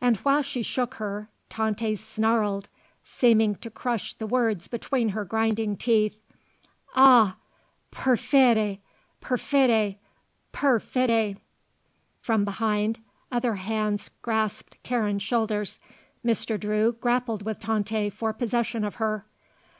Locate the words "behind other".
12.44-13.54